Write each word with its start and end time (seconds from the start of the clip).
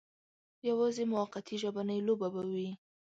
یوازې 0.69 1.03
موقتي 1.13 1.55
ژبنۍ 1.63 1.99
لوبه 2.07 2.27
به 2.33 2.41
وي. 2.53 2.69